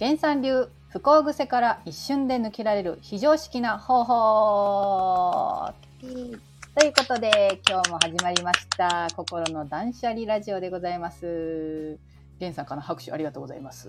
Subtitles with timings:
[0.00, 5.72] 原産流不幸癖から一瞬で抜けられる非常識な方法。
[6.00, 9.06] ということで今日も始まりました。
[9.16, 11.96] 心の断捨離ラジオでございます。
[12.40, 13.88] 源さんから拍手ありがとうございます。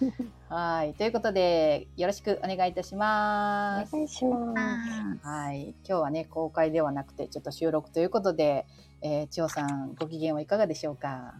[0.48, 0.94] はい。
[0.94, 3.94] ということでよろしくお願いいたします。
[3.94, 4.54] お願いしま
[5.20, 5.26] す。
[5.26, 5.74] はい。
[5.86, 8.64] 今日はね公開ではなくてちょっと収録ということで、
[9.02, 11.34] えー、千代さんご機嫌はいかがでしょうか？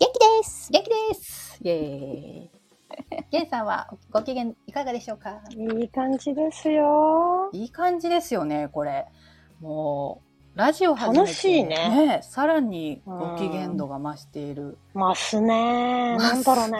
[0.00, 0.72] 元気です。
[0.72, 1.58] 元気です。
[1.62, 2.57] イエーイ
[3.30, 5.40] ゲンさんはご機嫌いかがでしょうか？
[5.50, 7.50] いい感じですよ。
[7.52, 9.06] いい感じですよね、これ。
[9.60, 10.22] も
[10.54, 14.78] う、ラジオ始めて、楽しいねさらにご機嫌度が増している。
[14.94, 16.16] 増すね。
[16.16, 16.78] なんだろうね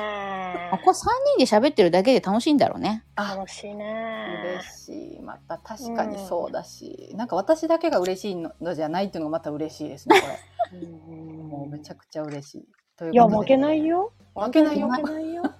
[0.72, 0.78] あ。
[0.78, 0.94] これ3
[1.36, 3.04] 人で喋ってるだけで楽しいんだろうね。
[3.14, 4.42] あ、楽しいね。
[4.62, 5.20] 嬉しい。
[5.20, 10.26] また確かにそうだし、なんか私だけが嬉しいのじゃないっていうのがまた嬉しいですね、こ
[10.72, 10.78] れ。
[10.80, 10.84] う
[11.14, 12.68] んもうめちゃくちゃ嬉しい。
[12.96, 14.12] といういや、負けないよ。
[14.38, 14.88] 負けないよ。
[14.88, 15.42] 負けないよ。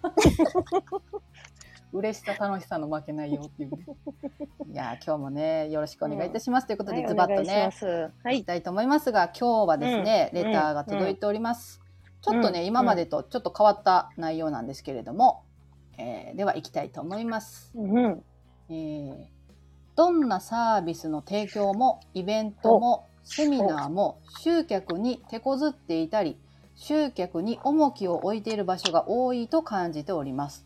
[1.92, 3.42] 嬉しさ楽しさの負けないよ。
[3.46, 3.86] っていうね。
[4.70, 7.70] いやー今日もねよろしくお願いいたします、ということで、はいズバッとね
[8.22, 8.38] はい。
[8.38, 8.46] いき。
[8.46, 10.44] たいと思いますが今日はですね、うん。
[10.44, 11.80] レターが届いております、
[12.20, 12.66] ちょっとね、うん。
[12.66, 15.44] 今までとちょっと変わった内容なんですけれども、
[15.96, 18.22] えーでは行きたいと思います、うん。
[18.68, 19.38] えー
[19.96, 26.38] どんなサービスの提供もイベントもセミナーも集客に手こずっていたり
[26.80, 30.64] 集客に重きを置いている場所が多いと感じております。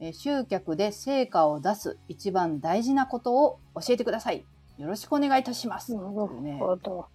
[0.00, 4.44] えー集客で成果を出す一番大事なことを教えてください。
[4.78, 5.94] よろしくお願いいたします。
[5.94, 7.06] なるほど。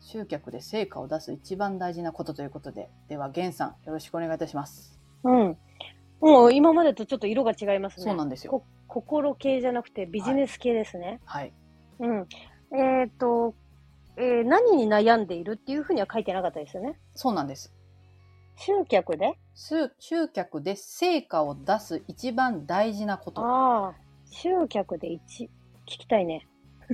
[0.00, 4.98] 集客で成果を出す一番大事なことということで、では、源さん、よろしくお願いいたします。
[5.22, 5.56] うん。
[6.20, 8.04] もう今までとちょっと色が違いますね。
[8.04, 8.64] そうなんですよこ。
[8.88, 11.20] 心系じゃなくてビジネス系ですね。
[11.24, 11.52] はい。
[12.00, 12.26] うん。
[12.76, 13.54] えっ、と、
[14.18, 16.98] えー何に悩んでいるっていうふうには書いてなかったですよね。
[17.14, 17.72] そうなんです。
[18.56, 19.38] 集客で？
[19.54, 23.40] す集客で成果を出す一番大事なこと。
[23.40, 23.94] ああ、
[24.30, 25.48] 集客で1、聞
[25.86, 26.46] きたいね。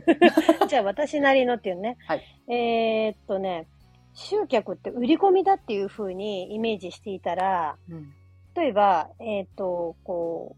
[0.69, 1.97] じゃあ私なりのっていうね。
[2.07, 2.23] はい
[2.53, 3.67] えーっとね、
[4.13, 8.13] 集客って売り込みだっていうふうにイメージしていたら、うん。
[8.55, 10.55] 例えば、えーっと、こ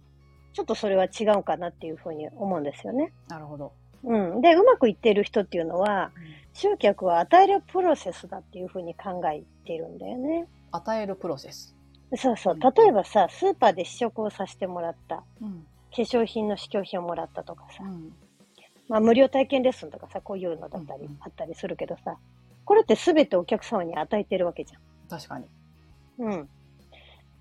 [0.53, 3.13] う、ちょっとそれは違うかなっていうふうに思うんですよね。
[3.29, 3.73] なるほど。
[4.06, 4.41] うん。
[4.41, 6.12] で、うまくいっている人っていうのは、
[6.55, 10.47] 集客は与えるプロセスだっていうふうに考えているんだよね。
[10.72, 11.75] 与えるプロセス。
[12.16, 12.55] そうそう。
[12.55, 15.25] うん例えばさ、スーパーで試食をさせてもらった。
[15.43, 15.66] うん。
[15.95, 17.83] 化粧品の試供品をもらったとかさ。
[17.83, 18.12] うん。
[18.89, 22.16] まあ、無料体験レッスンとかさ、こういうのだったりうんうんあったりするけどさ、
[22.65, 24.72] これって全てお客様に与えてるわけじ
[25.09, 25.47] 確かに。
[26.21, 26.27] ゃん。
[26.27, 26.49] うん。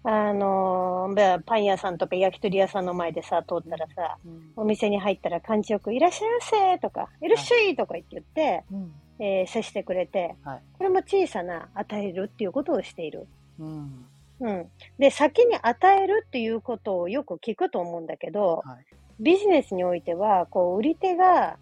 [0.08, 1.10] あの
[1.48, 4.52] パン屋さんとか焼き鳥屋さんの前でさ、通ったらさ、うん。
[4.56, 8.94] お店に入ったら感じよく、いらっしゃいませとか、いらっしゃいとか言って言って、うん。
[9.18, 10.62] えー接してくれて、はい。
[10.78, 13.28] これも小さな与えるっていうことをしている。
[13.60, 14.06] うん。
[14.42, 14.72] うん。
[15.00, 18.86] で、先に与えるっていうことをよく聞くと思うんだけど、はい。
[19.20, 21.58] ビジネスにおいては、こう、売り手が、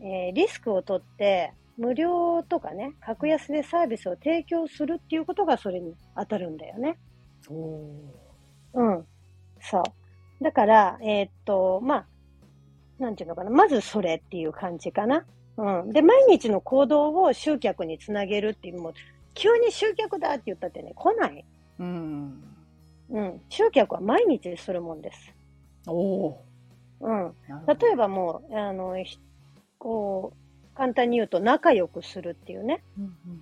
[0.00, 6.96] えーリスクを取って、無料とかね、格安でサービスを提供するっていうことがそれに当たるんだよね。
[8.74, 9.06] うん。
[9.60, 10.44] そう。
[10.44, 12.06] だから、えーっと、まあ、
[12.98, 13.50] なんていうのかな。
[13.50, 15.24] まずそれっていう感じかな。
[15.56, 15.92] うん。
[15.92, 18.94] で、毎日の行動を集客につなげるっていう、もう、
[19.34, 21.44] 急に集客だって言ったってね、来ない。
[21.78, 22.42] うん。
[23.10, 23.40] うん。
[23.48, 25.32] 集客は毎日するもんです。
[25.86, 26.44] おお
[27.00, 27.34] うん。
[27.66, 29.18] 例えばもう、あの、ひ
[29.78, 30.43] こう、
[30.74, 32.82] 簡単に言うと仲良くするっていうね。
[32.98, 33.38] うんうんうん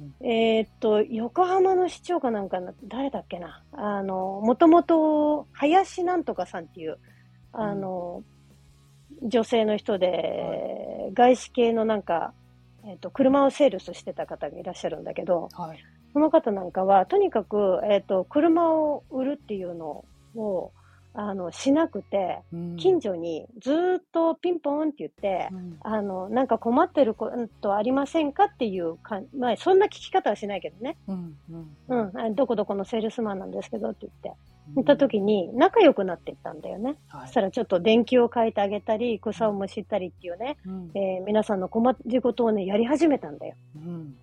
[0.00, 3.62] うんえーっと、横浜の市長かなんかな、誰だっけな。
[3.72, 6.98] あの、もともと、林なんとかさんっていう、
[7.52, 8.22] あの、
[9.22, 12.32] 女性の人で、外資系のなんか、
[12.84, 15.78] えーっと、車をセールスしてた方がいらっしゃるんだけど、はい。
[16.12, 20.04] その方なんかは、とにかく、えーっと、車を売るっていうの
[20.36, 20.72] を、
[21.14, 22.76] あの、しなくて、うん。
[22.76, 25.76] 近所にずーっとピンポンって言って、うん。
[25.80, 27.30] あの、なんか困ってるこ
[27.60, 30.96] とありませんかっていうかん、まあ、そんな聞き方はしないけどね。
[31.08, 31.36] うん
[31.88, 32.08] うん。
[32.10, 34.06] うん、あどこどこのセールスマンなんですけどって。
[34.06, 34.38] 言って、
[34.74, 36.96] 言った時に仲良くなっていったんだよね。
[37.08, 37.26] はい。
[37.26, 40.90] そしたらちょっと電気を変えてあげたり、草をむしったりっていうね、うん。
[40.94, 43.54] えー皆さんの困りごとをね、やり始めたんだよ。
[43.76, 44.16] うん。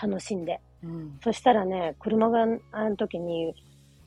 [0.00, 0.60] 楽しんで。
[0.84, 1.18] うん。
[1.22, 3.54] そしたらね、車があの時に、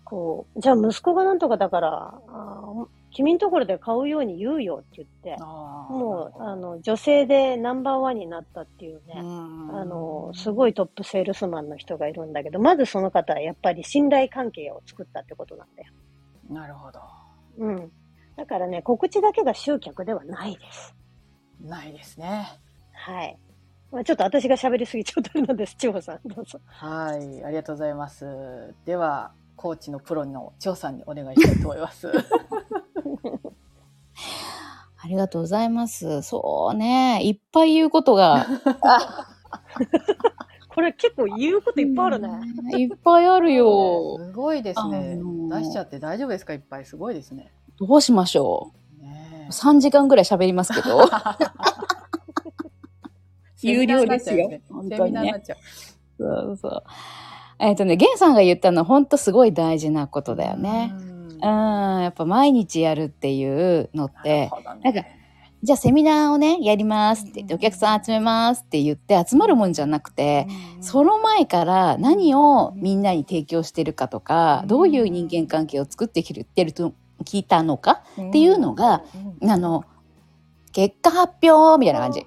[0.10, 2.22] こう、じゃあ息子がなんとかだから、
[3.12, 15.94] 君んところで買うように言うよって言って、もう、あの、女性でナンバーワンになったっていうね、うんあの、すごいトップセールスマンの人がいるんだけど、まずその方はやっぱり信頼関係を作ったってことなんだよ。
[16.50, 17.00] なるほど。
[17.60, 17.92] うん。
[18.36, 20.96] だからね、告知だけが集客ではないです。
[21.62, 22.48] ないですね。
[22.94, 23.38] はい。
[23.92, 26.60] まあ、ちょっと私が喋りすぎちゃったのです、千穂さん、どうぞ。
[26.66, 28.74] はい、ありがとうございます。
[28.86, 32.10] では、コーチのプロの張さんにお願いしたいと思います。
[35.02, 36.22] ありがとうございます。
[36.22, 37.20] そうね。
[37.26, 38.48] いっぱい言うことが。
[40.70, 42.30] これ結構言うこといっぱいあるね。
[42.78, 44.16] いっぱいあるよ。
[44.18, 45.50] すごいですねあの。
[45.50, 46.54] ー出しちゃって大丈夫ですか？
[46.54, 46.86] いっぱい。
[46.86, 47.52] すごいですね。
[47.78, 49.52] どうしましょねう。
[49.52, 51.02] 3時間ぐらい喋りますけど。
[53.62, 55.58] 有料ですよセ本当にねミナーになっちゃう。
[56.18, 56.84] そうそう。
[57.60, 60.94] えっ、とね、ゲンさんが言ったの本当すごい大事なことだよね。
[60.98, 65.10] うんうん、やっぱ毎日やるっていうのって、ほどねなんか
[65.62, 70.48] じゃあセミナーをね、やりますって言って、お客さん集めますって言って集まるもんじゃなくて、
[70.80, 76.94] その前から何をみんなに提供してるかとか、どういう人間関係を作ってきてると
[77.26, 79.04] 聞いたのかっていうのが、
[79.42, 79.84] あの、
[80.72, 82.26] 結果発表みたいな感じ。。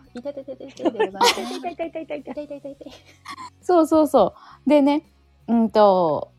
[3.62, 4.34] そうそうそ
[4.66, 4.68] う。
[4.68, 5.04] でね、
[5.52, 6.32] うんと、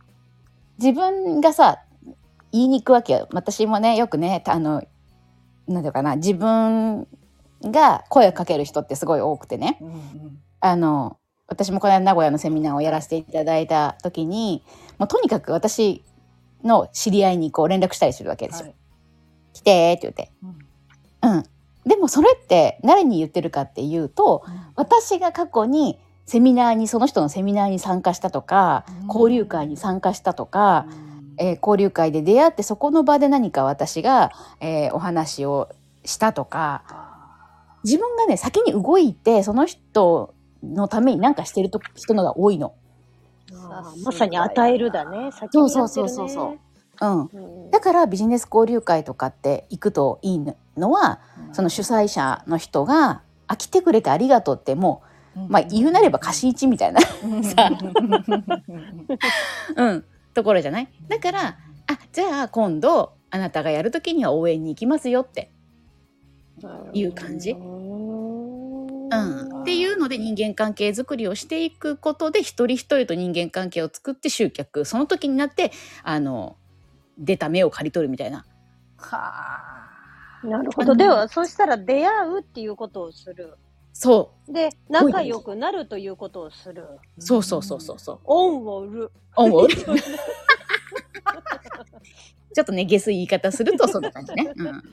[0.79, 1.83] 自分がさ、
[2.51, 3.27] 言いに行くわけよ。
[3.31, 4.83] 私もね、よくね、あの、
[5.67, 7.07] なんていうかな、自分
[7.63, 9.77] が声をかける人ってすごい多くてね。
[9.81, 11.17] うんうんあの、
[11.47, 14.63] 私もこの間名古屋のセミナーをやらせていただいた時に、
[14.97, 16.05] もうとにかく私
[16.63, 18.67] の知り合いにこう連絡したりするわけですよ。
[18.67, 18.75] はい
[19.53, 20.31] 来てーって言って。
[21.21, 21.43] うんうん。
[21.85, 24.43] でもそれって誰に言ってるかっていうと、
[24.75, 29.07] 私が過去にセミナーにその人のセミナーに参加したとか、うん。
[29.07, 30.85] 交流会に参加したとか、
[31.37, 35.69] えー交流会で出会ってそこの場で何か私が、えーお話を
[36.05, 36.83] したとか
[37.83, 40.33] 自分がね先に動いてその人
[40.63, 42.73] のために何かしてると人のが多いの。
[44.03, 45.31] まさに与えるだね。
[45.31, 45.63] 先そう。
[45.63, 46.29] にねそうそうそう。
[46.29, 46.59] そう。
[47.01, 47.21] うん、
[47.65, 47.71] うん。
[47.71, 50.41] だからビジネス交流会とかって行くといい
[50.77, 51.19] のは
[51.51, 55.02] その主催者の人が「あ来てくれてありがとう」ってもう、
[55.49, 57.71] まあ、言うなれば貸し一みたいなさ。
[59.75, 60.87] うん、ところじゃない？
[61.07, 61.57] だから
[61.87, 65.51] あじゃあ今度あなたがやる時には応援に行きますよって、
[66.93, 67.51] いう感じ。
[67.51, 69.09] うん。
[69.09, 74.85] うん、っていうので人間関係づくりをしていくことで一人一人と人間関係を作って集客。
[74.85, 75.71] その時になって
[76.03, 76.57] あの
[77.17, 78.45] 出た目を刈り取るみたいな。
[78.97, 80.47] はあ。
[80.47, 80.95] なるほど。
[80.95, 83.57] では、そしたら出会うっていうことをする。
[83.93, 86.85] そで、仲良くなるということをする。
[87.17, 89.11] うそうそうそうそうそう恩を売る。
[89.35, 89.67] 思う
[92.53, 94.51] ちょっとね下水言い方するとそんな感じね。
[94.55, 94.83] うん。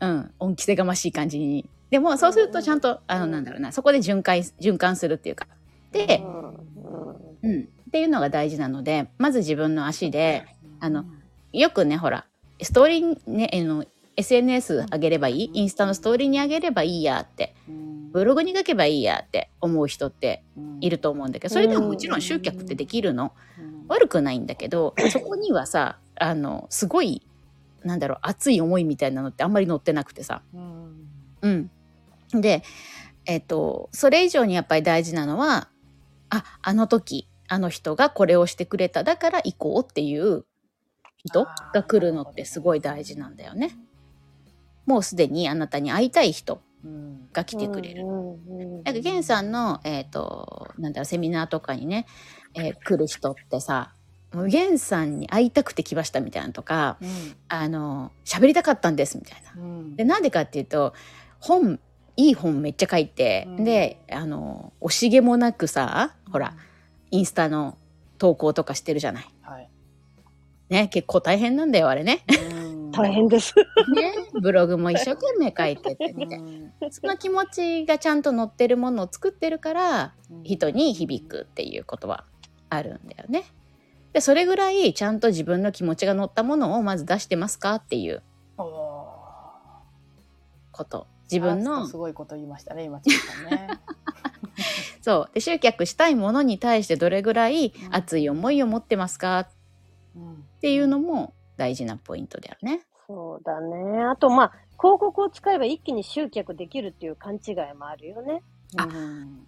[0.00, 0.34] うん。
[0.38, 1.68] 恩着せがましい感じに。
[1.90, 5.46] でもそうするとちゃんと、あのなんだろうなそこで循環循環するっていうか。
[5.90, 6.54] で、うん
[7.42, 7.62] うん。
[7.62, 10.46] っていうのが大事なのでまず自分の足で
[10.80, 11.06] あの
[11.52, 12.26] よくねほら
[12.60, 13.84] ストーリーねあの
[14.18, 15.50] SNS 上げればいい？
[15.54, 17.54] インスタのストーリーに上げればいいやって。
[18.12, 20.42] ブログに書けばいいやって思う人って
[20.80, 23.32] いると思うんだけどそれでももちろん集客ってできるの。
[23.86, 27.26] 悪くないんだけど そこにはさあのすごい
[27.84, 30.42] なんだろう熱い思いみたいなのってあんまり載ってなくてさ。
[31.40, 31.70] うん、
[32.32, 32.62] で
[33.24, 35.68] えっ、とそれ以上にやっぱり大事なのは
[36.30, 40.44] ああの時あの人がこれをしてくれただから行こうっていう
[41.16, 43.76] 人が来るのってすごい大事なんだよね。
[44.88, 46.62] もうすでにあなたに会いたい人
[47.34, 48.06] が来てくれる。
[48.06, 52.06] なんかゲンさんの、えっ、と、なんだろう、セミナーとかにね、
[52.54, 53.92] えー来る人ってさ、
[54.32, 56.96] もうゲンさんに会いたくて来ましたみたいなのとか、
[57.48, 59.52] あの、喋りたかったんですみたいな。
[59.94, 60.94] で、なんでかっていうと、
[61.38, 61.78] 本、
[62.16, 66.54] いい本めっちゃ書いて、うんで、あの、惜しげもなくさ、ほら、
[67.10, 67.76] インスタの
[68.16, 69.28] 投稿とかしてるじゃない。
[69.42, 69.68] はい
[70.70, 72.24] ね、結構大変なんだよ、あれね。
[72.92, 73.54] 大変です。
[73.94, 76.70] ね、ブログも一生懸命書いてってみたいな。
[76.90, 80.14] その気持ちがちゃんと載ってるものを作ってるから、
[80.44, 82.24] 人に響くっていうことは
[82.70, 83.44] あるんだよね。
[84.12, 88.22] でそれぐらいちゃんと自分の気持ちが乗ったものをまず出してますかっていう
[88.56, 89.24] こ
[90.84, 93.68] と自分のすごいこと言いましたね今ちさんね。
[95.02, 99.48] そうで集客したいものに対してどれぐらいうん熱い思いを持ってますかっ
[100.58, 102.80] っていうのも大事なポイントだよね。
[103.06, 104.02] そうだね。
[104.04, 108.42] あと、まあ、広告を使えば一気に集客できるっていう勘違いもあるよね。
[108.76, 108.86] あ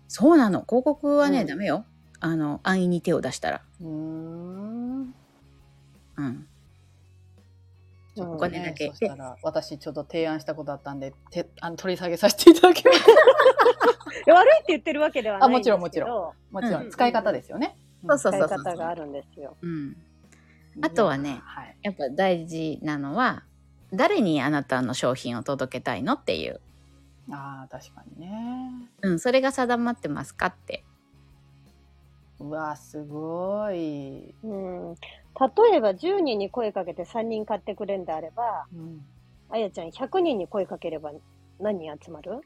[0.09, 1.85] そうなの広告はね、うんダメよ
[2.21, 3.63] あの安易に手を出したら。
[3.81, 5.15] うんうん、
[6.17, 6.47] うん
[8.17, 13.01] お金だけそしたら私ちょっと提案したことあったんでてあの取り下げさせていただきます。
[14.31, 15.77] 悪いって言ってるわけではないんですけど。
[15.77, 17.77] あもちろんももちろうんん使い方ですよね。
[18.07, 19.57] そうそう使い方があるんですよ。
[19.63, 19.97] うん、
[20.83, 21.77] あとはねはい。
[21.83, 23.45] やっぱ大事なのは
[23.93, 26.61] 誰にあなたの商品を届けたいのっていう、
[27.31, 28.89] ああ確かにね。
[29.03, 30.85] うん、それが定まってますかって。
[32.39, 34.35] うわすごい。
[34.43, 39.05] うん、例えば10人に声かけて3人買ってくれんであれば、うん
[39.53, 41.11] あやちゃん100人に声かければ
[41.59, 42.37] 何人集まる？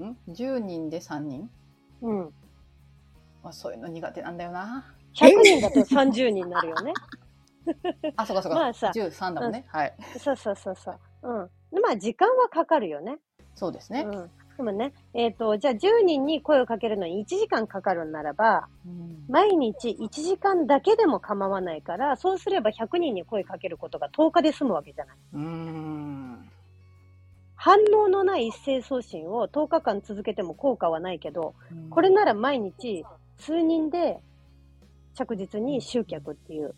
[0.00, 1.50] ん ?10 人で3人？
[2.02, 2.18] うん。
[3.42, 4.94] まあ、そういうの苦手なんだよな。
[5.14, 6.92] 100人だと30人になるよね。
[8.16, 8.58] あ、そうかそうか。
[8.58, 9.66] まあさ13だもんね。
[9.68, 9.94] はい。
[10.18, 10.98] そうそうそうそう。
[11.22, 11.50] うん。
[11.72, 13.18] でまあ時間はかかるよね。
[13.54, 14.02] そうですね。
[14.06, 14.30] うん。
[14.56, 25.16] でもね、えっ、と、じゃあ10人に声をかけるのに1時間かかるんならば、うん毎日1時間だけでも構わないから、そうすれば100人に声かけることが10日で済むわけじゃない。
[25.34, 26.50] うーん。
[27.54, 31.54] 反応のない一斉送信を10日間続けても効果はないけど、
[31.90, 33.04] これなら毎日
[33.38, 34.18] 数人で
[35.18, 36.74] 着実に集客っていう、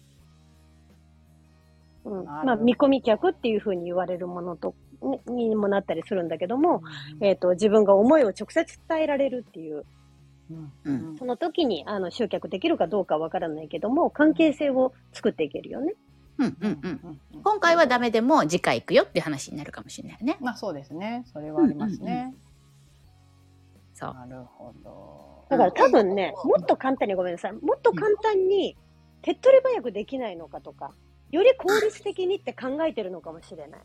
[2.04, 6.82] うん、まあ見込み客っていうふうに言われるものと、ねにもなったりするんだけども、
[7.20, 9.84] えっ、と、自分が思いを直接伝えられるっていう、
[10.50, 15.94] うんうんその時にあの集客できるかどうかわからないけども、関係性を作っていけるよね。
[16.38, 17.42] うんうんうん。
[17.42, 20.38] 今回はダメでも次回行くよって話になるかもしれないよね。
[20.40, 21.24] まあそうですね。
[21.32, 22.34] それはありますね。
[23.94, 24.14] そう。
[24.14, 25.39] なるほど。
[25.50, 27.52] だから多分ね、もっと簡単にごめんなさい。
[27.52, 28.76] もっと簡単に
[29.22, 30.92] 手っ取り早くできないのかとか、
[31.32, 33.80] より効率的にって考えてるのかもしれない。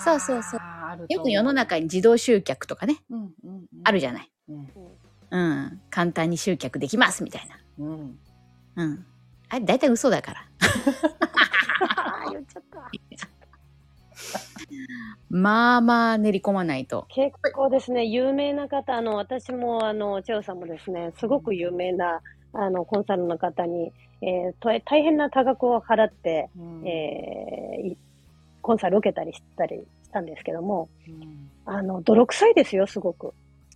[0.00, 0.60] そうそうそう
[1.08, 4.30] よく世の中に自動集客とかね、うんうんうんあるじゃない。
[4.48, 4.68] うん
[5.30, 5.80] うん。
[5.90, 7.58] 簡単に集客できますみたいな。
[7.78, 8.18] うん
[8.76, 9.06] うん。
[9.48, 10.48] あれ、大体嘘だから。
[11.96, 12.90] ああ、言っちゃった。
[15.30, 17.06] まあまあ練り込まないと。
[17.08, 22.20] 結構ですね、有名な方、あの、私も、あの、チェオさんもですね、すごく有名な、
[22.54, 27.96] あの、コンサルの方に、えーと大変な多額を払って、うんえーい
[28.60, 33.32] コンサル受けたりしたりしたんですけども、うんあの、泥臭いですよ、すごく。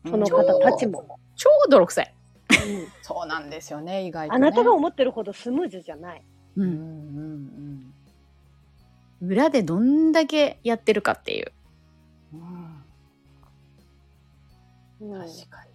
[0.06, 1.18] その方たちも。
[1.36, 2.14] 超泥臭い。
[2.14, 4.36] うん そうなんですよね、意外と、ね。
[4.36, 6.22] あなたが思ってるほどスムーズじゃない。
[6.56, 6.62] う。
[6.62, 7.94] うんんうん
[9.22, 11.52] 裏でどんだけやってるかっていう。
[15.00, 15.20] うん。
[15.20, 15.72] 確かに。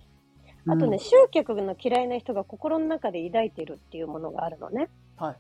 [0.70, 4.90] あとね、うん集客の嫌いな人が心の中で抱いてるっていうものがあるのね。
[5.16, 5.36] はい。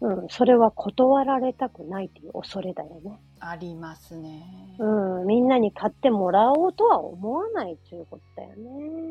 [0.00, 3.20] うん、それは断られたくないっていう恐れだよね。
[3.38, 4.74] ありますね。
[4.78, 8.68] うん、みんなに買ってもらおうとは思わないということだようね。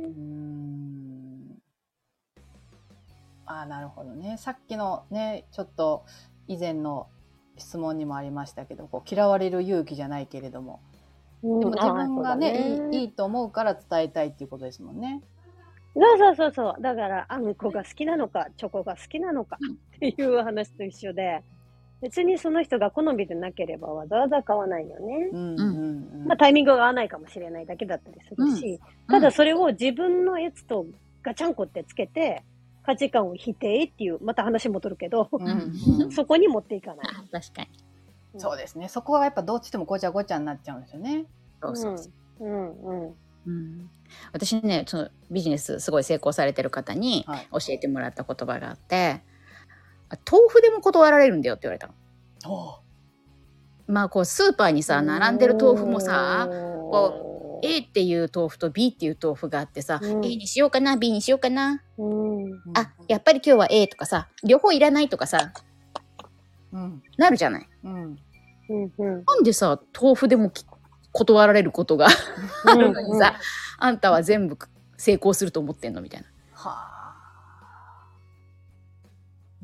[0.09, 1.61] ん。
[3.45, 4.35] あーなるほどね。
[4.37, 6.03] さっきのね、ちょっと
[6.47, 7.07] 以前の
[7.57, 10.79] 質問にもありましたけど、こう嫌われる勇気じゃないけれども、
[11.43, 15.21] うんでも自分がねあーそうだいい、いいと思うから伝えたいっていうことですもんね。
[15.95, 16.81] そうそうそうそう。
[16.81, 19.57] だから、あんこが好きなのか、チョコが好きなのか
[19.95, 21.41] っていう話と一緒で、
[22.01, 25.29] 別にその人が好みでなければわざわざ買わないよね。
[25.33, 25.63] うんうんう
[26.23, 26.25] ん。
[26.27, 30.85] まあタイミングが合わないかもしれないだけだったりするし、ただそれを自分のやつと
[31.23, 32.43] ガチャンコってつけて、
[32.87, 37.05] 価値観を否定っていう、また話戻るけど、うんうん そこに持っていかない。
[37.05, 37.69] あ 確かに。
[38.37, 38.87] そうですね。
[38.87, 41.25] そこはやっぱどっちでもごちゃごちゃになっちゃうんですよね。
[41.61, 42.45] そうそうそう。
[42.45, 43.15] うんうん。
[43.47, 43.89] うん、
[44.33, 47.47] 私ねそのビジネスすごい成功されてる方にはい。
[47.51, 49.21] 教えてもらった言葉があって
[50.09, 51.93] 「あ豆腐でも断られるんだよ」って言われたの。
[52.45, 52.79] お
[53.91, 57.27] まあこうスーパーにさ並んでる豆腐もさこ
[57.63, 62.36] A っていう豆腐と B っていう豆腐があってさ、うん A にしようかな B にしようかな、うん。
[62.75, 65.51] あやっぱり今日は A とかさ両方いらないとかさ
[66.71, 67.01] うん。
[67.17, 67.67] なるじゃない？
[67.83, 67.93] うん。
[68.69, 69.23] うんうん。
[69.25, 70.65] なんでさ豆腐でもき
[71.13, 72.07] 断られることが
[72.65, 73.35] あるのにさ、
[73.79, 74.57] あんたは全部
[74.97, 76.27] 成功すると思ってんのみたいな。
[76.53, 76.69] は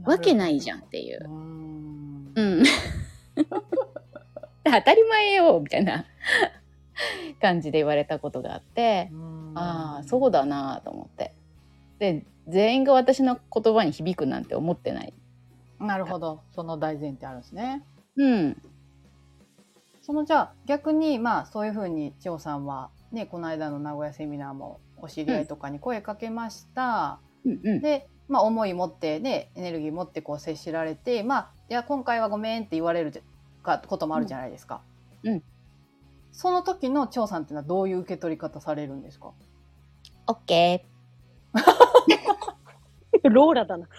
[0.06, 0.10] あ。
[0.10, 1.28] わけないじゃんっていうう。
[1.28, 2.32] ん。
[2.36, 2.64] うん。
[4.66, 6.06] 当たり前よみたいな
[7.42, 9.12] 感じで言われたことがあって、
[9.56, 11.36] ああそうだなと思って
[12.00, 15.14] で全員が私の言葉に響くなんて思ってない
[15.80, 16.42] なるほど。
[16.54, 17.84] その大前提あるんですね。
[18.16, 18.62] うん
[20.02, 27.20] そのじゃあ逆にまあそういうふうに千代さんはねこの間の名古屋セミナーもお知り合いとかに声かけました。
[27.46, 33.24] うんうんでまあ思い持ってねエネルギー持ってこう接しられてまあいや今回はごめんって言われる
[33.64, 34.82] かこともあるじゃないですか。
[35.24, 35.44] うんうん
[36.36, 39.34] その時の千代さんっていうのはどういう受け取り方されるんですか？
[40.26, 40.84] オッケ
[43.30, 43.86] ローラだな。
[43.86, 43.90] ー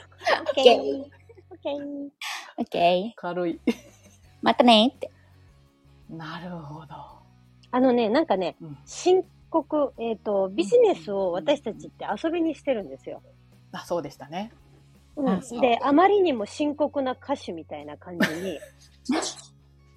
[0.42, 1.06] オッケーオ
[1.54, 2.10] ッケー。
[2.58, 3.60] オッケー軽い。
[4.42, 5.10] またねって
[6.10, 6.94] なるほど。
[7.70, 13.22] あのね、なんかね、うん深刻、えっ、と、ビジネスを私たちって遊びにしてるんですよ。
[13.72, 14.52] あそうでしたね。
[15.16, 18.58] うんで、あまりにも深刻な歌手みたいな感じに、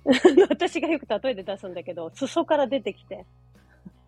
[0.49, 3.25] 私がよく例えて出すんだけど、裾から出てきて、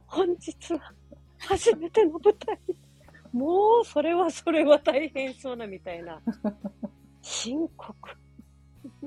[0.05, 0.93] 本日は
[1.39, 2.59] 初めての舞台。
[3.31, 6.21] もう、それはそれは大変そうなみたいな。
[7.21, 8.09] 深刻。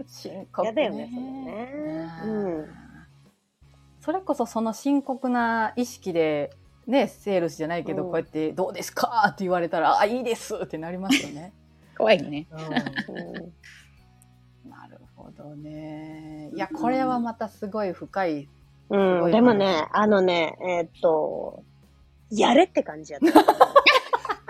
[0.06, 2.08] 深刻嫌だよね、それね。
[2.24, 2.66] うん。
[4.00, 6.50] それこそその深刻な意識で、
[6.86, 11.52] ね、セールスじゃないけど、うんこうやって「どうですか?」って言われたら「あいいです」ってなりますよね。
[11.96, 12.48] 怖いね。
[12.50, 13.52] うん
[14.68, 16.50] なるほどね。
[16.54, 18.48] いやこれはまたすごい深い。
[18.90, 21.62] うん、でもね、あのね、えーっと、
[22.30, 23.71] やれって感じやった。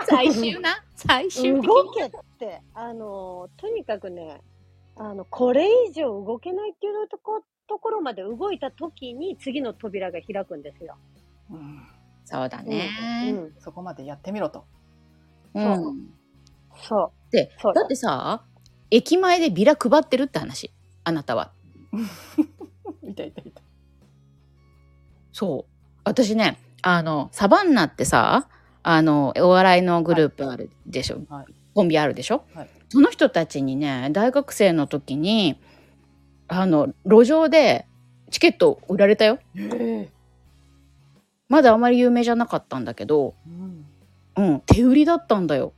[0.05, 0.83] 最終な？
[0.95, 4.41] 最終的動けって、あの、とにかくね、
[4.95, 10.95] あの、これ以上動けないっていうとこところまで動いた時に次の扉が開くんですよ。
[11.51, 11.87] うん
[12.25, 13.31] そうだうね。
[13.31, 13.51] ん。
[13.59, 14.65] そこまでやってみろと。
[15.53, 16.09] うん。
[16.75, 18.43] そでそう、だってさ、
[18.89, 20.71] 駅前でビラ配ってるって話？
[21.03, 21.51] あなたは。
[23.03, 23.61] いたいたいた。
[25.31, 25.71] そう。
[26.05, 28.47] 私ね、あの、サバンナってさ、
[28.83, 31.21] あの、お笑いのグループあるでしょ？
[31.29, 35.59] はいコンビあるでしょ、はいその人たちにね、大学生の時に、
[36.47, 37.87] あの、路上で
[38.29, 39.39] チケット売られたよ。
[39.57, 40.07] え
[41.49, 43.85] まだあまり有名じゃなかったんだけど、うん、
[44.37, 45.73] うん、手売りだったんだよ。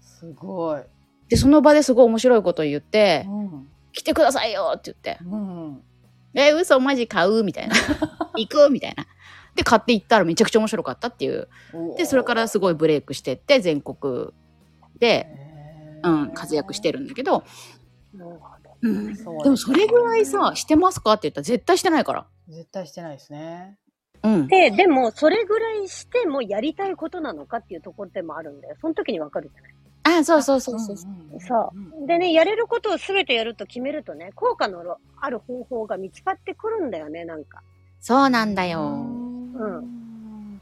[0.00, 0.82] すごい。
[1.28, 5.82] で、その場ですごい面白いこと言って、うん来てくださいよって言って、うん、
[6.34, 7.42] え、嘘マジ買う？
[7.42, 7.74] みたいな。
[8.38, 9.04] 行くみたいな。
[9.58, 11.48] で、買って行ったらめちゃくちゃ面白かったっていう。
[11.96, 14.28] で、それからすごいブレイクしてって、全国
[14.98, 15.26] で、
[16.04, 16.98] うん、活躍してる。
[16.98, 17.44] るんだけど、
[18.82, 18.88] う。
[18.88, 22.26] ん、でもそれぐらいさ、してますかって言ったら絶対してないから。
[22.48, 23.78] 絶対してないですね。
[24.22, 24.48] うん。
[24.48, 28.76] で、でも、それぐらいしてもやりたいことなのかっていうところでもあるんだよ。
[28.80, 30.20] その時にわかるじゃない。
[30.20, 30.96] あ、そうそうそうそう。
[31.10, 31.72] んんんそ
[32.04, 32.06] う。
[32.06, 37.62] でね、やれることを全てやると決めるとね、効果のある方法が見つかってくるんだよね、なんか。
[38.00, 39.27] そうなんだよ。
[39.58, 40.60] うん。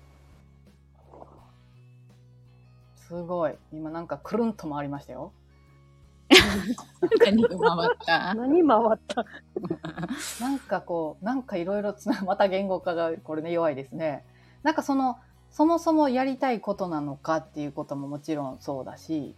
[2.97, 3.55] すごい。
[3.73, 5.33] 今なんかくるんと回りましたよ。
[7.25, 9.25] 何が回った何回った？
[10.41, 14.25] なんかこう、なんかいろいろつな、 また言語化がこれね弱いですね。
[14.63, 15.19] なんかその、
[15.51, 19.37] そもそもやりたいことなのかっていうことももちろんそうだし、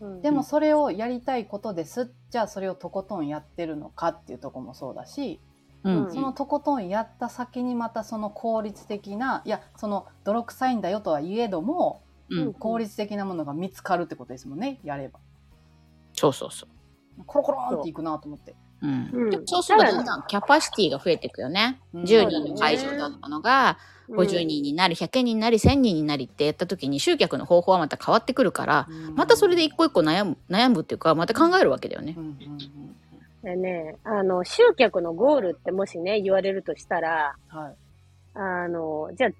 [0.00, 2.10] うんでもそれをやりたいことです。
[2.30, 5.40] じゃあそれをとことんやってるのかっていうところもそうだし、
[5.84, 6.12] うん。
[6.12, 12.54] そのとことんやった先にまたその効率的な、いや、その泥臭いんだよとは言えども、うん。
[12.54, 15.20] 効率的なものが見つかるってことですもんね、やれば。
[16.12, 17.24] そうそうそう。
[17.26, 18.54] コロコロンっていくなと思って。
[18.82, 19.10] うん。
[19.46, 21.80] そうするとだんだんキャパシティが増えていくよね。
[21.92, 23.78] うん10人の会場だったのが、
[24.10, 32.20] 50人になり、100人になり、1000人になりってやった時に集客の方法はまた変わってくるから、またそれで一個一個悩む、悩むっていうか、また考えるわけだよねう。
[32.20, 32.96] んうん
[33.42, 37.74] でね、あの、集客のゴールってもしね、言われるとしたら、うんはい。
[38.34, 39.30] あの、じゃあ、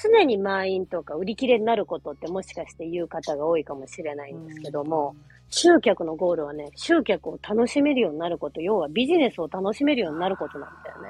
[0.00, 5.16] 常に満員とか売り切れになることってもしかして言う方が多いかもしれないんですけども、
[5.50, 11.08] 集客のゴールはね、集客を楽しめるようになること、要はビジネスを楽しめるようになることなんだよね。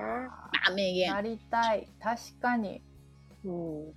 [0.66, 1.12] あ、名言。
[1.12, 1.88] なりたい。
[2.01, 2.81] 確かに。
[3.44, 3.92] うん。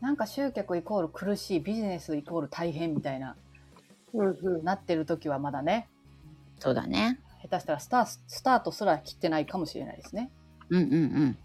[0.00, 3.34] なんか集客イコール苦しい、ビジネスイコール大変みたいな、
[4.12, 4.64] うんうん。
[4.64, 5.88] なってる時はまだね、
[6.58, 7.20] そうだね。
[7.42, 10.30] 下手したらスタースタートすら切ってないかもしれないですね。
[10.70, 11.38] うんうんうん。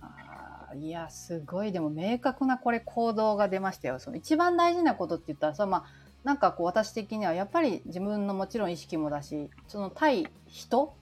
[0.00, 3.98] あーいや、すごい、でも明確なこれ行動が出ましたよ。
[3.98, 5.84] その一番大事なことって言ったらさ、まあ、
[6.24, 10.94] なんかこう私的にはやっぱり自分のもちろん意識もだし、その対人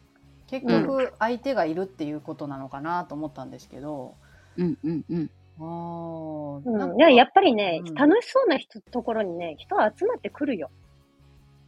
[0.49, 4.17] 結局相手がいるっていうことなのかなと思ったんですけど、
[4.57, 5.31] うんうんうん。
[5.59, 10.71] あーうん、なんかいややっぱりね、うん楽しそうな人ところにね、人は集まってくるよ。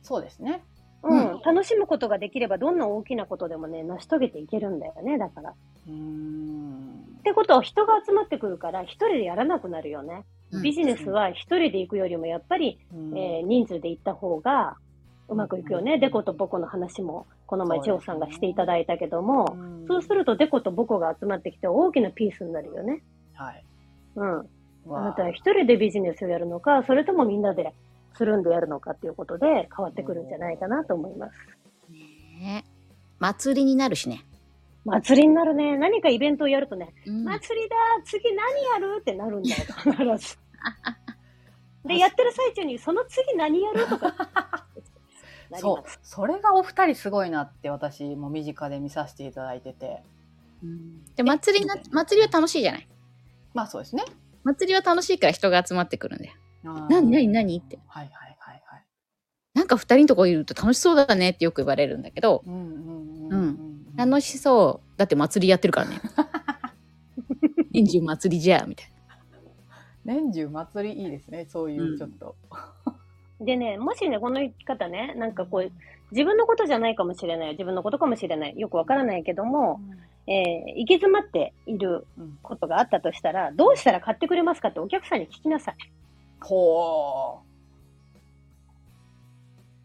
[0.02, 0.62] そうですね。
[1.04, 5.50] うん、楽しむことができれば、どんな大きなことでもね、成し遂げていけるんだよね、だから。
[5.50, 5.54] っ
[5.88, 7.20] うーん。
[7.22, 10.24] てことは、人が集まってくるから、一人でやらなくなるよね。
[10.52, 14.76] うんビジネスは一人で行くよりも、やっぱり、うんえー人数で行った方が
[15.28, 15.94] うまくいくよね。
[15.94, 23.02] うんデコとボコの話も、この前、ジョーさんがしていただいたけども、うんそうするとデコとボコが集まってきて大きなピースになるよね。
[23.34, 23.64] はい。
[24.16, 24.48] うん。
[24.90, 27.74] あなたはわ一人でビジネスをやるのか、それともみんなで
[28.16, 31.38] するんでやるのかっていうことで変わってくるんじゃないかなと思います。
[31.90, 32.64] ね
[33.18, 34.24] 祭りになるしね。
[34.84, 35.78] 祭りになるね。
[35.78, 39.64] 何かイベントをやるとね、うん祭りだ次何やるってなるんだよ、
[40.18, 40.38] 必ず。
[41.86, 44.14] で、やってる最中に、その次何やるとか。
[45.56, 45.90] そう。
[46.02, 50.02] それがお二人すごいなって私も身近で見させていただいてて
[51.16, 52.88] で、祭りな、祭りは楽しいじゃない？
[53.54, 54.02] まあそうですね
[54.42, 56.34] 祭りは楽しいから人が集まってくるんだよ。
[56.64, 57.78] な何何何って。
[57.86, 58.84] はいはいはいはい。
[59.54, 63.96] なんか二人のとこいると楽しそうだねってよく言われるんだけど、うんうんうんうん。
[63.96, 64.98] 楽しそう。
[64.98, 66.00] だって祭りやってるからね。
[67.72, 68.88] 年中祭りじゃ、みたい
[70.04, 71.46] 年中祭りいいですね。
[71.48, 72.36] そういうちょっと、
[73.40, 75.72] でね、もしね、この方ね、なんかこう、
[76.10, 79.80] 自分のことじゃないかもしれない、自分のことかもしれない、よくわからないけども、
[80.26, 82.38] えー、行き詰まっているうん。
[82.42, 85.74] ことがあったとしたら、どうしたら買ってくれますかってお客さんに聞きなさい。
[86.44, 87.44] ほう。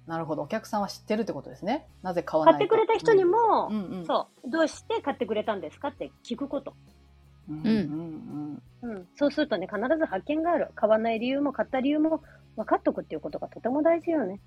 [0.10, 0.42] なるほど。
[0.42, 1.88] お客さんは知ってるってことですね。
[2.02, 6.74] なぜ買わないか買ってくれた人にも、うんうんうんそう、どうして買ってくれたんですかって聞くこと。
[7.48, 9.08] うんうんうん。
[9.16, 10.70] そうするとね、必ず発見がある。
[10.74, 12.24] 買わない理由も買った理由も
[12.56, 14.40] 分かっとくっていうことがとても大事よね。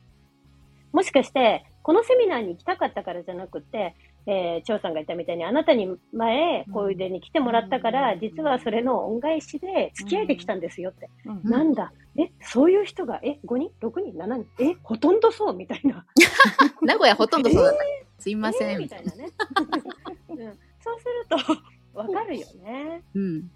[0.92, 3.94] もしかして、このセミナーに行きたかったからじゃなくて、
[4.26, 11.10] えー、張さんが言ったみたいに、あなたに前、こういうでに来てもらったから、うん実はそれの恩返しで付き合いできたんですよって。
[11.44, 11.92] なんだ？
[12.16, 14.70] え、そういう人が、え、5人 ?6 人 ?7 人？
[14.70, 16.04] え、ほとんどそうみたいな。
[16.82, 17.78] 名古屋ほとんどそうだった。
[18.22, 19.14] すいまえせん、ーみみたいな。
[19.14, 19.26] ね。
[20.28, 20.38] うん、
[20.80, 21.36] そうすると、
[21.98, 23.02] わかるよね。
[23.14, 23.50] うん。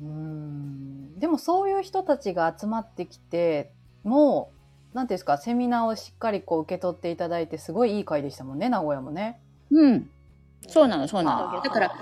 [0.00, 3.72] うんでもそういう人たちが集まってきて
[4.04, 4.50] も
[4.92, 9.40] うなんていうんですかセミナーをしっかりこう受け取っていただいてすごいいい回でしたもんね名古屋もね。
[9.70, 10.10] うん。
[10.68, 11.62] そうなの、そうなの。
[11.62, 11.92] だから、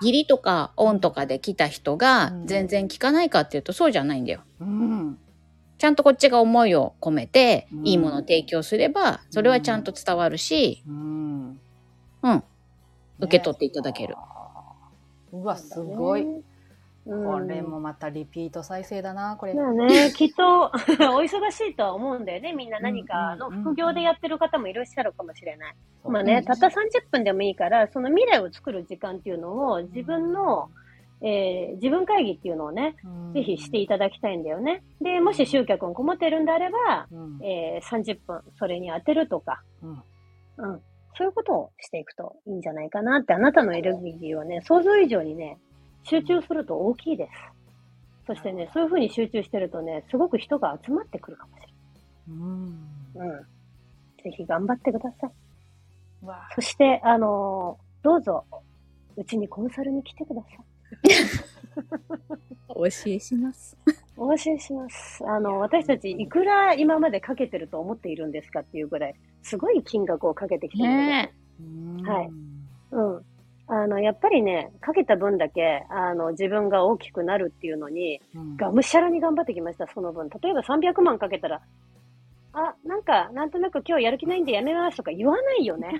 [0.00, 4.40] 義理とかオンとかで来た人がうん全然聞かないかっていうとそうじゃないんだよ。
[4.60, 5.18] うん
[5.78, 11.60] ちゃんとこっちが思いを込めてうんいいものを提供すればそれはちゃんと伝わるし、うん
[12.22, 12.42] うん、
[13.20, 14.16] 受け取っていただける。
[15.32, 16.44] うわすごい、うん
[17.06, 19.54] これもまたリピート再生だなこれ。
[19.54, 20.64] まあね、 きっと
[21.14, 22.52] お忙しいとは思うんだよね。
[22.52, 25.74] みんな何かの副業でやってる方もいらっしゃるかもしれない。
[26.04, 26.72] まあね、たった30
[27.10, 30.68] 分でもいいから、その未来を作る時間っていうのを自分の、
[31.22, 34.82] えー自分会議っていうのをね、うんぜひしていただきたいんだよね。
[35.00, 40.02] で、もし集客に困ってるんであれば、うんえー30分それに当てるとか、うん
[40.58, 40.82] うん。
[41.16, 45.58] そういうことをしていくといいんじゃないかなって、あなたのエネルギーをね、想像以上にね、
[46.08, 47.30] 集中すると大きいです。
[48.26, 51.62] そしてね、そういうふうに集中してるとね、すごく人が集まってくるかもし
[52.28, 52.78] うん
[53.14, 53.28] れない。
[53.28, 53.44] うん。
[54.22, 55.30] ぜひ頑張ってください。
[56.54, 58.44] そして、あのーどうぞ、
[59.16, 60.60] うちにコンサルに来てください。
[62.68, 63.76] お教えします。
[64.16, 65.24] お教えします。
[65.26, 72.30] あの、私たちいくら今までかけてると思っているんですかっていうぐらい、すごい金額をかけてきてるので、ねうんはい
[72.92, 73.25] うん。
[73.86, 80.28] あの、やっぱりね、かけた分だけ、あの、自分が大きくなるっていうのに、うんがむしゃらに頑張ってきました、その分。
[80.28, 81.62] 例えば300万かけたら、
[82.52, 85.92] あ、なんか、なんとなく今日やる気ないんでやめますとか言わないよね。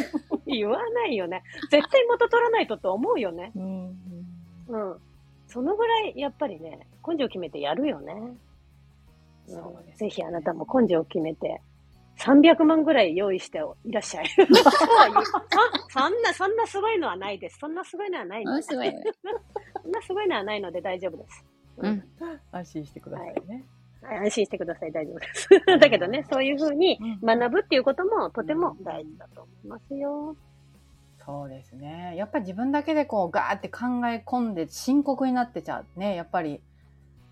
[0.46, 1.42] 言わないよね。
[1.70, 3.52] 絶対元取らないとと思うよね。
[3.56, 3.96] うん
[4.68, 4.96] うん。
[5.46, 8.12] そのぐらい、やっぱりね、根性決めてやるよね。
[9.48, 11.62] うんねぜひあなたも根性を決めて、
[12.20, 14.28] 300万ぐらい用意していらっしゃい。
[14.28, 14.44] そ
[15.90, 17.58] そんな、そんなすごいのはないです。
[17.58, 19.02] そんなすごいのはないのあすごいね。
[19.82, 21.44] そんなすごいのはないので大丈夫です。
[21.78, 22.02] うん。
[22.52, 23.34] 安心してくださいね。
[23.48, 23.64] はい
[24.02, 24.92] 安心してください。
[24.92, 25.48] 大丈夫です。
[25.78, 30.36] だけどね、そういうふうに学ぶっていうこともとても大事だと思いますよ。
[31.18, 32.14] そうですね。
[32.16, 33.78] やっぱり自分だけでこうガーって考
[34.08, 36.16] え込んで深刻になってちゃうね。
[36.16, 36.62] やっぱり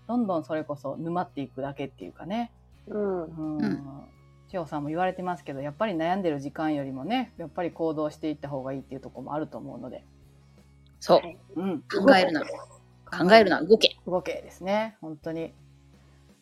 [0.07, 2.51] どんどんそれこそ沼っていくだけっていうかね。
[2.87, 3.23] うん。
[3.57, 4.03] うん。
[4.49, 10.03] うん千代さんも言われてますけど、やっぱり悩んでる時間よりもね、やっぱり行動していった方がいいっていうところもあると思うので。
[10.99, 11.19] そう。
[11.19, 11.79] はいうん。
[11.81, 12.41] 考えるな。
[12.41, 13.61] 考えるな。
[13.61, 13.95] 動け。
[14.07, 14.97] 動けですね。
[15.01, 15.53] 本当に。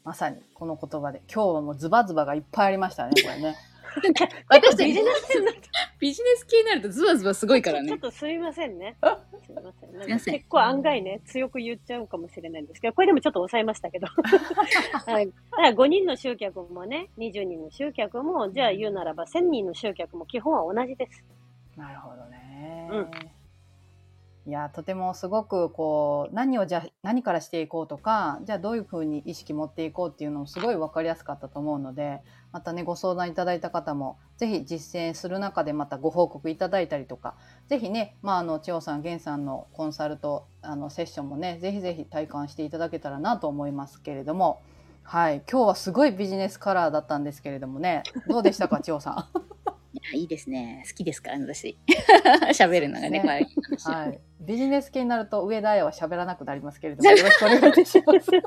[0.05, 1.21] まさにこの言葉で。
[1.31, 3.57] 今日はもうズバズバがいっぱいありましたね、これね。
[4.49, 5.55] 私ビジネスになっ
[5.99, 7.97] ビジネス系になるとズバズバすごいからちょっね。
[7.99, 8.95] とすいませんね。
[9.45, 9.97] すいません。
[9.97, 14.07] なん結構案外ね、強く言っちゃうかもしれないんですけど、これでもちょっと抑えましたけど。
[15.05, 15.27] はい。
[15.27, 21.23] だから5人の集客もね、20人の集客も、じゃあ言うならば1000人の集客も基本は同じです。
[21.75, 22.89] なるほどね。
[22.91, 23.11] うん
[24.47, 37.35] いやとてもすごくこう何をじゃあ何からしていこうとかじゃあどういうふうに意識持っていこうっていうのもすごい分かりやすかったと思うのでまたねご相談いただいた方もぜひ実践する中でまたご報告いただいたりとか
[37.67, 44.61] ぜひね、まあ、あの千代さん源さんのコンサルとあのセッションもねぜひぜひ体感していただけたらなと思いますけれども。
[45.09, 49.29] はい、今日はすごいビジネスカラーだったんですけれどもね、どうでしたか、 千代さ
[49.95, 49.97] ん？
[49.97, 50.83] いや、いいですね。
[50.85, 51.77] 好きですから、私。
[52.51, 53.21] 喋るのがね、ねい
[53.89, 58.31] はい、ビジネス系になると上田彩は喋らなくなりますけれども、よろしくお願いいたします。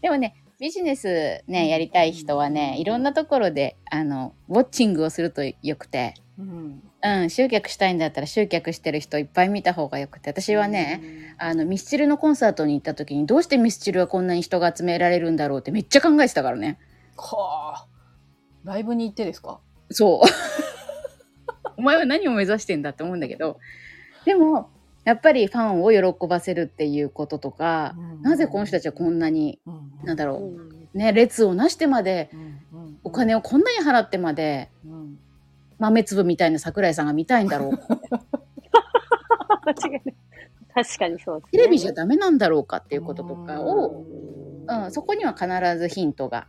[0.00, 16.78] でもね、ビジネスね、やりたい人はね、いろんなところで、あの、ウォッチングをするとよくて、うん、うん、集客したいんだったら集客してる人いっぱい見た方がよくて、私はね、あの、ミスチルのコンサートに行った時に、どうしてミスチルはこんなに人が集められるんだろうってめっちゃ考えてたからね。
[17.16, 17.86] はあ、
[18.64, 19.60] ライブに行ってですか？
[19.90, 20.28] そう。
[21.78, 23.58] お前は何を目指してんだって思うんだけど、
[24.26, 24.68] でも、
[25.04, 35.18] やっぱりファンを喜ばせるっていうこととか、なぜこの人たちはこんなに、うんなんだろう、うんね、列をなしてまで、うんうんお金をこんなに払ってまで、うん
[35.78, 37.70] 豆粒みたいな桜井さんが見たいんだろう。
[39.64, 40.14] 間違いない。
[40.74, 41.50] 確かにそうです、ね。
[41.52, 46.46] テレビじゃダメなんだろうかっていうこととかを、ううん、そこには必ずヒントが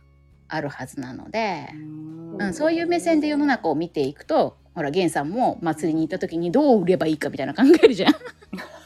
[0.48, 8.12] あるはずなので、んうん、そういう目線で世の中を見ていくと、ほら、源さんも祭りに行った時にどう売ればいいかみたいな考えるじゃん。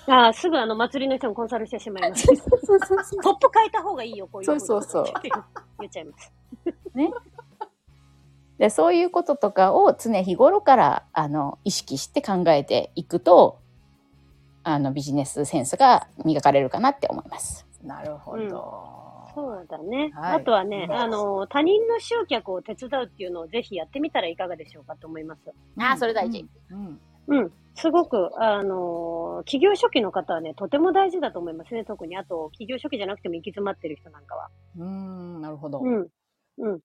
[0.08, 2.26] ああ、すぐあの祭りの人にコンサルしてしまいます。
[2.26, 5.14] ポップ変えた方がいいよ、こういうことそうそうそう
[5.80, 6.32] 言っちゃいます。
[8.58, 13.58] でそういうこととかを常日頃からあの意識して考えていくと
[14.64, 17.66] あのビジネスセンスが磨かれるかなって思います。
[17.84, 18.96] なるほど。
[19.34, 20.10] そうだね。
[20.14, 25.42] はいあとはね、あの、他人の集客を手伝うっていうのをぜひやってみたらいかがでしょうかと思います。
[25.78, 26.46] あーそれ大事。
[26.70, 27.00] うん。
[27.26, 27.52] うん。
[27.76, 31.84] すごく、あの、企業初期の方はね、とても大事だと思いますね。
[31.84, 34.48] 特に、あと、企業初期じゃなくても行き詰まってる人なんかは。
[34.78, 35.80] うん、なるほど。
[35.80, 36.08] うん。
[36.58, 36.80] うん。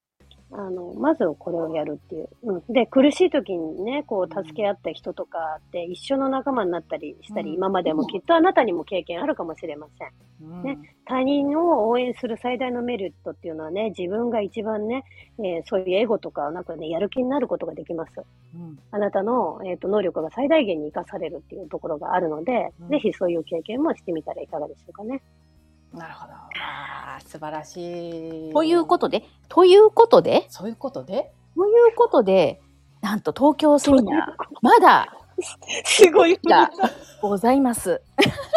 [0.53, 2.29] あの、まずこれをやるっていう。
[2.43, 2.63] うん。
[2.73, 10.09] で、苦しい時にね、こう、助け合った人とかって一緒の仲間になったりしたり、うん今までもきっとあなたにも経験あるかもしれません。
[10.41, 15.03] うんね他人を応援する最大のメリットっていうのはね、自分が一番ね、
[15.39, 18.11] えーそういうエゴとか、なんかね、やる気になることができます。
[18.55, 25.21] うんあなたの、えー、と能力が最大限に活かされるっていうところがあるので、うんぜひそういう経験もしてみたらいかがでしょうかね。
[25.93, 26.33] なるほど。
[26.33, 28.53] ああ、素晴らしい。
[28.53, 31.31] ということで、ということで、そういうことで？
[31.55, 32.61] ということで、
[33.01, 35.13] なんと東京セミナー、まだ
[35.83, 36.69] すごいが
[37.21, 38.01] ございます。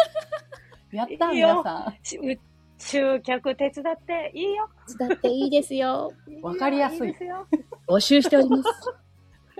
[0.91, 2.39] やったいいよ皆さしう
[2.77, 4.69] 集客手伝っていいよ。
[4.97, 6.13] 伝っていいですよ。
[6.41, 7.47] わかりやすいいですよ。
[7.87, 8.57] 募集しておりま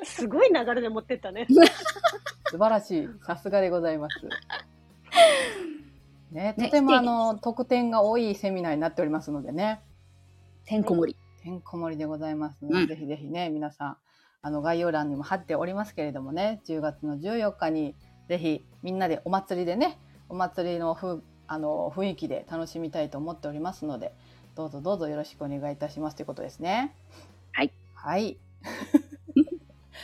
[0.04, 0.20] す。
[0.22, 1.44] すごい流れで持ってったね。
[1.44, 1.48] ん。
[2.50, 3.10] 素晴らしい。
[3.26, 4.16] さすがでございます。
[6.32, 9.82] ね、とねてもあの、特典が多いセミナーになっておりますのでね。
[10.66, 11.20] てんこ盛り。
[11.42, 13.98] てんこ盛りでございますので、うんぜひぜひね、皆さん、
[14.42, 17.96] あの、概要欄にも貼っておりますけれどもね、10月の14日に、
[18.28, 24.14] ぜひみんなでお祭りでね、お祭りのふあの雰囲気で楽しみたいと思っておりますので、
[24.56, 26.96] どうぞどうぞよろしくお願いいたしますということですね。
[27.52, 27.72] はい。
[27.94, 28.38] はい。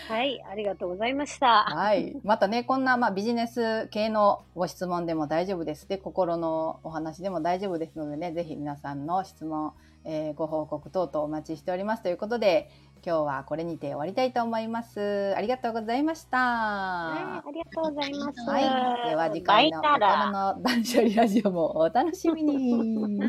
[0.08, 1.64] はい、ありがとうございました。
[1.64, 2.18] はい。
[2.24, 5.88] またね、こんな、まあ、ビジネス系のご質問でも大丈夫です。
[5.88, 12.70] で、心のお話でも大丈夫ですのでね、ぜひ皆さんの質問、えーご報告等々お待ちしておりますということで、
[13.06, 15.34] 今日はこれにて終わりたいと思います。
[15.36, 16.38] ありがとうございました。
[16.38, 18.42] はい、ありがとうございます。
[18.50, 19.10] はい。
[19.10, 23.20] では次回のバイタラ心の断捨離ラジオもお楽しみに。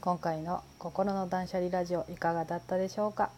[0.00, 3.30] 今回の心の断捨離ラジオいかがだったでしょうか？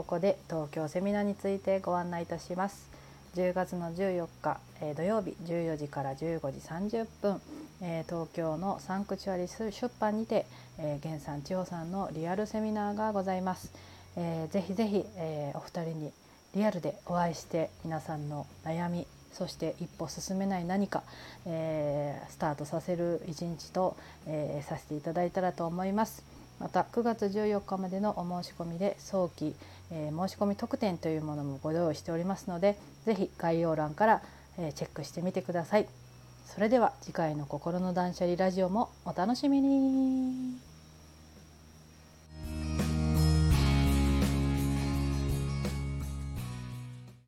[0.00, 2.88] ここで東京セミナーについてご案内いたします。
[3.34, 7.42] 10月の14日、えー土曜日14時から15時30分、
[7.82, 10.46] えー東京のサンクチュアリス出版にて、
[10.78, 13.74] えー、源さん千穂さんのリアルセミナーがございます、
[14.16, 16.12] えーぜひぜひ、えーお二人に
[16.54, 21.02] リアルでお会いして皆さんの悩みそして一歩進めない何か、
[21.44, 26.40] えースタートさせる一日と、えーさせていただいたらと思います。
[26.60, 29.54] また9月14日までのお申し込みで早期、
[29.90, 34.22] えー申し込み特典というものもご用意しておりますので是非概要欄から、
[34.58, 35.86] えチェックしてみてください。
[36.46, 40.69] それでは次回の心の断捨離ラジオもお楽しみに。